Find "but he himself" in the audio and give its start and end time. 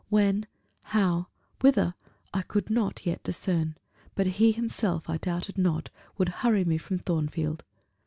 4.15-5.07